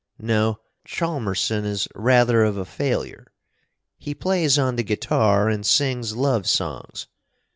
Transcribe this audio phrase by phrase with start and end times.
[0.17, 3.27] No, Chalmerson is rather of a failure.
[3.99, 7.05] He plays on the guitar and sings love songs.